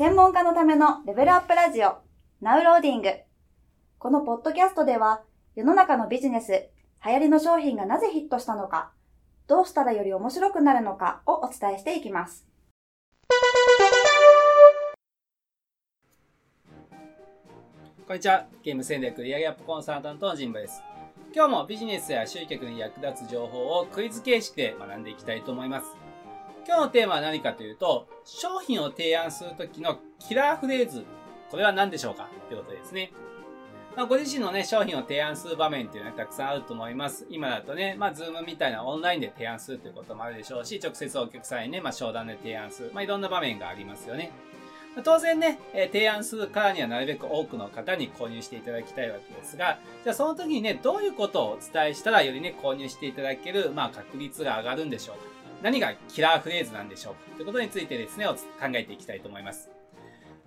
[0.00, 1.98] 専門家のためのレベルアップラジオ、
[2.40, 3.10] ナウローディング。
[3.98, 5.20] このポッドキャストでは、
[5.54, 6.70] 世の中のビジネス、
[7.04, 8.92] 流行りの商品がなぜヒットしたのか、
[9.46, 12.46] どうしたらより面白くなるのかをお伝えしていきます。
[18.06, 18.46] こんにちは。
[18.62, 20.82] ゲーム戦略売上アップコンサルタントのジンバです。
[21.34, 26.09] 今日もビジネスや集客に役立つ情報をクイズ形式で学んでいきたいと思います。
[26.66, 31.04] 今日のテーマは何かというと、商品を提案するときのキラーフレーズ、
[31.50, 32.28] これは何でしょうか？
[32.48, 33.12] ということですね。
[33.96, 37.26] まあ、ご自身のね、商品を提案する場面っていうのはたくさんあると思います。
[37.28, 42.92] 今だとね、まあ、 Zoom みたいなオンラインで提案するということもあるでしょうし、直接お客さんにね、まあ、商談で提案する。
[42.94, 44.30] まあ、いろんな場面がありますよね。
[45.04, 55.22] 当然ね、え提案するからにはなるべく多くの方に購入していただきたいわけですが、じゃあその時にね、どういうことをお伝えしたらよりね、購入していただける、まあ確率が上がるんでしょうか？
[55.62, 57.14] 何がキラーフレーズなんでしょう？
[57.14, 58.36] かということについてですね、考
[58.74, 59.70] えていきたいと思います。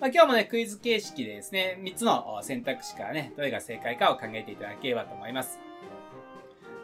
[0.00, 5.60] まあ、今日もね、クイズ形式でですね、3つの選択肢からね、どれが正解かを考えていただければと思います。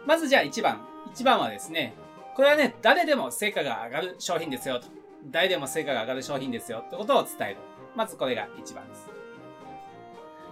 [0.07, 0.87] まずじゃあ1番。
[1.15, 1.95] 1番はですね、
[2.37, 4.87] これはね、誰でも成果が上がる商品ですよと。
[5.27, 7.57] 誰でも成果が上がる商品ですよってことを伝える。
[7.97, 9.09] まずこれが1番です。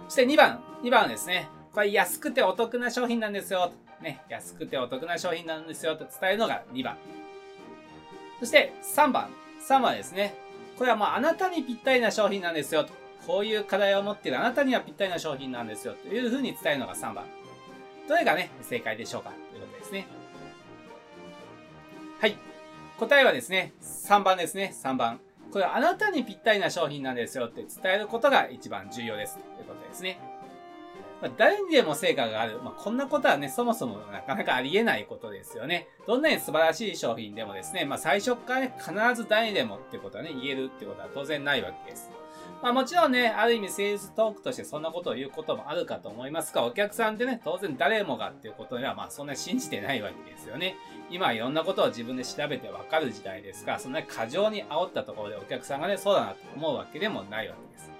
[0.09, 0.61] そして2番。
[0.83, 4.03] 2番はですね、これ安くてお得な商品なんですよと。
[4.03, 6.97] ね、安くてお得な商品なんですよと伝えるのが2番。
[8.39, 9.29] そして3番。
[9.67, 10.33] 3番ですね、
[10.77, 12.93] これはもうあなたにぴったりな商品なんですよと。
[13.25, 17.25] こういう課題を持っているあなたにはぴったりな商品なんですよというふうに伝えるのが3番。
[18.07, 20.07] どれがね、正解でしょうかということですね。
[22.21, 22.37] はい。
[22.97, 24.73] 答えはですね、3番ですね。
[24.81, 25.19] 3番。
[25.51, 29.37] これはあなたにぴったりな商品なんですよって伝えることが一番重要です。
[29.37, 30.19] ということですね。
[31.21, 32.59] まあ、誰にでも成果がある。
[32.63, 35.87] まあ、こんなことはね、そもそもなかなかありえないことですよね。
[36.05, 42.11] どんなに素晴らしい商品でもですね、まあ、最初からね、必ず誰にでもってことはね、言えるってことは当然ないわけです。
[42.61, 50.75] まあもちろんね、ある意味セールストークとしてそんなことを言うこともあるかと思いますが、お客さんってね、当然誰もがっていうことにはまあそんな信じてないわけですよね。
[51.11, 57.91] 今いろんなことを自分で調べてわかる時代ですから、そんな過剰に煽ったところでお客さんがね、そうだなと思うわけでもないわけです。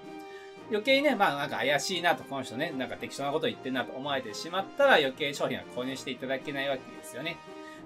[0.70, 7.36] 余計にね、まあなんか怪しいなと、この人ね、なんか適当なこと言ってんなと思われてしまったら余計商品は購入していただけないわけですよね。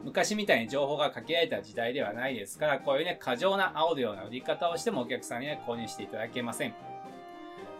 [0.04, 6.74] 昔みたいに情報がかけられた時代ではないですから、こういうね、過剰な煽るような売り方をしてもお客さんには、購入していただけません。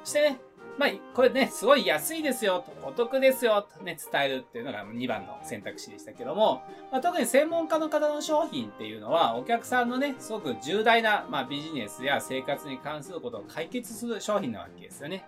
[0.05, 0.41] してね、
[0.79, 15.25] まあ、これね、すごい安いですよ、とお得ですよ、とね、伝えるっていうのが2番の選択肢でしたけども、まあ、特に専門家の方の商品っていうのは、お客さんのね、すごく重大な、まあ、ビジネスや生活に関することを解決する商品なわけですよね。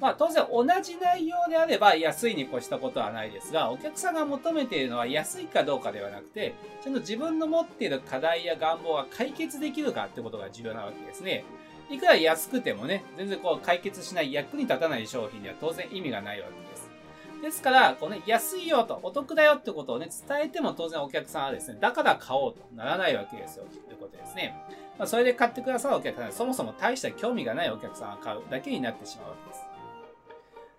[0.00, 11.44] まあ当然同じ内容であれば安いに越したことはないですが、お客さんが求めているのは安いかどうかではなくて、ちゃんと自分の持っている課題や願望が解決できるかってことが重要なわけですね。
[11.94, 16.90] いくら安くてもね、全然こう解決しない役に立たない商品では当然意味がないわけです。
[17.42, 24.56] ですから、このね、安いよと、お得だよってことをね、伝えても当然お客さんはですね、だから買おうとならないわけですよ、ということですね。
[24.98, 29.62] まあ、それで買ってくださるお客さんは、そもそも大した興味がないお客さんが買うだけになってしまうわけです。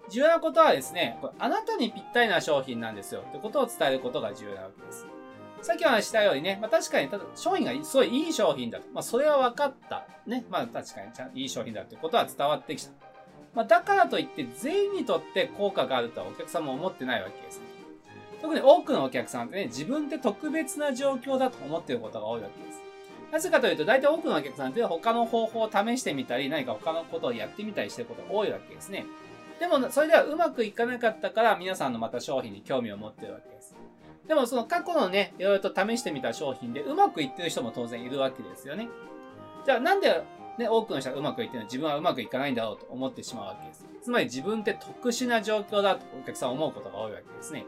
[0.09, 5.05] 重要なことはですね、これあなたにぴったりな商品なんですよってことを伝えることが重要なわけです。
[5.65, 8.85] さっきお話したようにね、まあ、確かにただ商品がすごいいい商品だと。
[8.93, 10.05] まあ、それは分かった。
[10.27, 10.45] ね。
[10.47, 12.91] まあ、確かにちゃんいい商品だってことは伝わってきた。
[13.55, 17.65] まあ、だからといって全員にとって効果があるとはお客さんも思ってないわけですね。
[18.43, 22.83] 特に多くのお客さんってね、自分って特別な状況だと思っていることが多いわけです。
[23.31, 29.07] なぜかというと、大体多くのお客さんって他の方法を試してみたり、何か他のことをやってみたりしてることが多いわけですね。
[29.59, 33.75] でも、それではうまくいかなかったから、皆さんのまた商品に興味を持ってるわけです。
[34.28, 38.90] でもその過去のね、いろいろと試してみた商品でうまくいってる人も当然いるわけですよね。
[39.66, 40.24] じゃあなんで
[40.58, 41.66] ね、多くの人がうまくいってるの？
[41.66, 43.86] 自分はうまくいかないんだろうと思ってしまうわけです。
[44.02, 47.66] つまり自分って特殊な状況だとお客さん思うことが多いわけですね。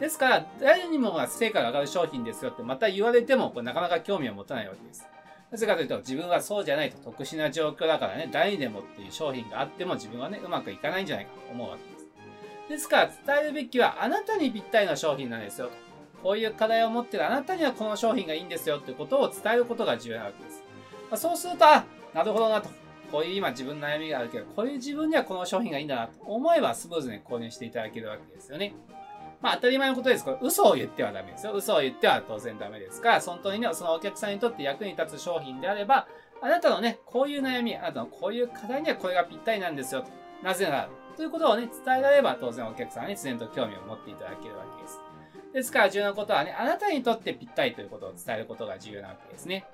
[0.00, 5.06] ですから、誰にもが成果が上がる商品ですよってまた言われても、これなかなか興味を持たないわけです。
[5.50, 11.97] なぜかというと、自分はそうじゃないと特殊な状況だからね、誰にでもっていう商品があっても自分はね、うまくいかないんじゃないかと思うわけです。
[12.68, 15.70] ですから、伝えるべきは、あなたにぴったりな商品なんですよ。
[16.22, 20.64] こういう課題を持ってるあなたにはこの商品がいいんですよってことを伝えることが重要なわけです。
[21.10, 22.68] まあ、そうすると、あ、なるほどなと。
[23.10, 28.74] こういう今自分の悩みがあるけど、こういう自分にはこの商品がいいんだなと思えばスムーズに購入していただけるわけですよね。
[29.40, 30.24] まあ当たり前のことです。
[30.24, 31.52] これ嘘を言ってはダメですよ。
[31.52, 36.06] 嘘を言っては当然ダメですから、本当にね、そのお客さんにとって役に立つ商品であれば、
[36.42, 40.08] あなたのね、こういう悩み、あなたのこういう課題にはこれがぴったりなんですよと。
[40.42, 40.88] なぜなら、
[41.18, 45.00] ということをね、伝えられれば当然お客さんに自然と興味を持っていただけるわけです。
[45.52, 49.66] ですから重要なことはね、あなたにとってぴったりということを伝えることが重要なわけですね。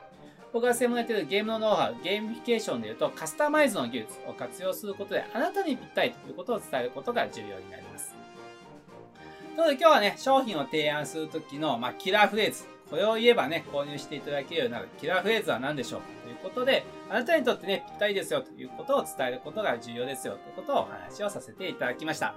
[0.54, 8.14] 僕が専門やっているゲームのノウハウ、ゲーミフィケーションで言うとカスタマイズの技術を活用することであなたにぴったりということを伝えることが重要になります。
[8.14, 12.73] ということで今日はね、商品を提案するときの、まあ、キラーフレーズ。
[12.90, 22.34] これを言えばね、購入していただけるようになるキラーフレーズは何でしょうということで、あなたにとってね、ぴったりですよということを伝えることが重要ですよということをお話をさせていただきました。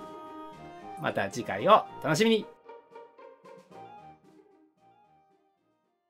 [1.02, 2.46] また次回を楽しみに